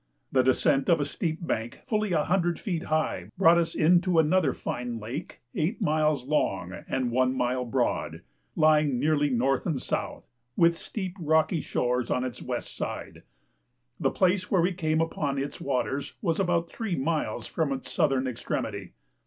The 0.31 0.41
descent 0.41 0.89
of 0.89 0.99
a 0.99 1.05
steep 1.05 1.45
bank 1.45 1.81
fully 1.85 2.11
a 2.11 2.23
hundred 2.23 2.59
feet 2.59 2.85
high 2.85 3.29
brought 3.37 3.59
us 3.59 3.75
into 3.75 4.17
another 4.17 4.51
fine 4.51 4.97
lake 4.99 5.41
eight 5.53 5.79
miles 5.79 6.25
long 6.25 6.73
and 6.89 7.11
one 7.11 7.35
mile 7.35 7.65
broad, 7.65 8.23
lying 8.55 8.97
nearly 8.97 9.29
north 9.29 9.67
and 9.67 9.79
south, 9.79 10.27
with 10.55 10.75
steep 10.75 11.15
rocky 11.19 11.61
shores 11.61 12.09
on 12.09 12.23
its 12.23 12.41
west 12.41 12.75
side: 12.75 13.21
the 13.99 14.09
place 14.09 14.49
where 14.49 14.61
we 14.63 14.73
came 14.73 15.01
upon 15.01 15.37
its 15.37 15.61
waters 15.61 16.15
was 16.19 16.39
about 16.39 16.67
three 16.71 16.95
miles 16.95 17.45
from 17.45 17.71
its 17.71 17.91
southern 17.91 18.25
extremity. 18.25 18.93